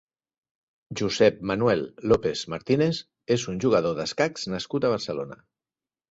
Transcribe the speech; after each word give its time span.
Josep 0.99 1.35
Manuel 1.49 1.83
López 2.11 2.41
Martínez 2.53 3.01
és 3.35 3.45
un 3.51 3.59
jugador 3.65 3.93
d'escacs 3.99 4.47
nascut 4.55 4.89
a 4.89 4.91
Barcelona. 4.95 5.39